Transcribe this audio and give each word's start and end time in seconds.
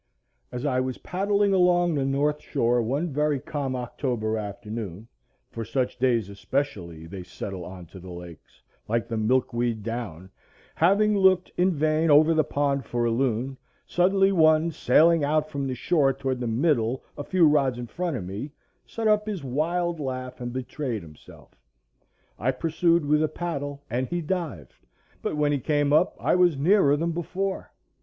As 0.51 0.65
I 0.65 0.79
was 0.79 0.97
paddling 0.97 1.53
along 1.53 1.93
the 1.93 2.03
north 2.03 2.41
shore 2.41 2.81
one 2.81 3.13
very 3.13 3.39
calm 3.39 3.75
October 3.75 4.35
afternoon, 4.35 5.07
for 5.51 5.63
such 5.63 5.99
days 5.99 6.27
especially 6.27 7.05
they 7.05 7.21
settle 7.21 7.63
on 7.63 7.85
to 7.85 7.99
the 7.99 8.09
lakes, 8.09 8.63
like 8.87 9.07
the 9.07 9.15
milkweed 9.15 9.83
down, 9.83 10.31
having 10.73 11.15
looked 11.15 11.51
in 11.55 11.69
vain 11.75 12.09
over 12.09 12.33
the 12.33 12.43
pond 12.43 12.83
for 12.83 13.05
a 13.05 13.11
loon, 13.11 13.57
suddenly 13.85 14.31
one, 14.31 14.71
sailing 14.71 15.23
out 15.23 15.51
from 15.51 15.67
the 15.67 15.75
shore 15.75 16.13
toward 16.13 16.39
the 16.39 16.47
middle 16.47 17.03
a 17.15 17.23
few 17.23 17.47
rods 17.47 17.77
in 17.77 17.85
front 17.85 18.17
of 18.17 18.25
me, 18.25 18.49
set 18.87 19.07
up 19.07 19.27
his 19.27 19.43
wild 19.43 19.99
laugh 19.99 20.41
and 20.41 20.51
betrayed 20.51 21.03
himself. 21.03 21.51
I 22.39 22.49
pursued 22.49 23.05
with 23.05 23.21
a 23.21 23.27
paddle 23.27 23.83
and 23.87 24.07
he 24.07 24.21
dived, 24.21 24.73
but 25.21 25.37
when 25.37 25.51
he 25.51 25.59
came 25.59 25.93
up 25.93 26.17
I 26.19 26.33
was 26.33 26.57
nearer 26.57 26.97
than 26.97 27.11
before. 27.11 27.71